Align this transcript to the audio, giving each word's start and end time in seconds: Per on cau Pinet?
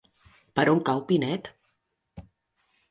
Per 0.59 0.65
on 0.71 0.81
cau 0.89 1.03
Pinet? 1.11 1.53